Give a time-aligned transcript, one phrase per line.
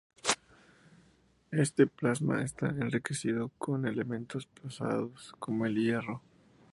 [1.51, 6.23] Este plasma está enriquecido con elementos pesados, como el hierro.